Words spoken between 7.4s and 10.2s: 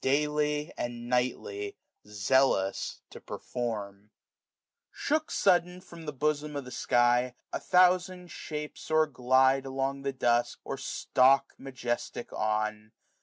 A thousand shapes or g}ide. along the